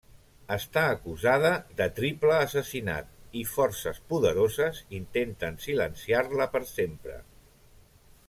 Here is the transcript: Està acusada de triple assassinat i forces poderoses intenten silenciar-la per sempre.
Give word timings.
Està 0.53 0.83
acusada 0.91 1.51
de 1.81 1.87
triple 1.99 2.37
assassinat 2.45 3.11
i 3.43 3.45
forces 3.51 3.99
poderoses 4.13 4.81
intenten 5.01 5.61
silenciar-la 5.69 6.49
per 6.57 6.63
sempre. 6.73 7.19